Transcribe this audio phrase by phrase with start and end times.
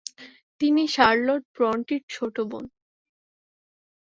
[0.61, 2.65] তিনি শার্লট ব্রন্টির ছোটো বোন।